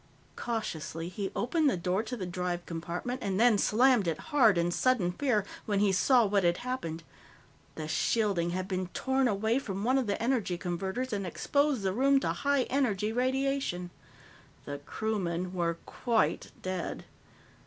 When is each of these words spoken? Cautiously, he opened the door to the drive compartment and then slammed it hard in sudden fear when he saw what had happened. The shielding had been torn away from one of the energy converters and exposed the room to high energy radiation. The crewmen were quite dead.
Cautiously, 0.35 1.09
he 1.09 1.31
opened 1.35 1.69
the 1.69 1.77
door 1.77 2.01
to 2.01 2.17
the 2.17 2.25
drive 2.25 2.65
compartment 2.65 3.21
and 3.21 3.39
then 3.39 3.59
slammed 3.59 4.07
it 4.07 4.17
hard 4.33 4.57
in 4.57 4.71
sudden 4.71 5.11
fear 5.11 5.45
when 5.67 5.79
he 5.79 5.91
saw 5.91 6.25
what 6.25 6.43
had 6.43 6.57
happened. 6.65 7.03
The 7.75 7.87
shielding 7.87 8.49
had 8.49 8.67
been 8.67 8.87
torn 8.95 9.27
away 9.27 9.59
from 9.59 9.83
one 9.83 9.99
of 9.99 10.07
the 10.07 10.19
energy 10.19 10.57
converters 10.57 11.13
and 11.13 11.23
exposed 11.27 11.83
the 11.83 11.93
room 11.93 12.19
to 12.21 12.33
high 12.33 12.63
energy 12.63 13.13
radiation. 13.13 13.91
The 14.65 14.79
crewmen 14.79 15.53
were 15.53 15.77
quite 15.85 16.51
dead. 16.63 17.05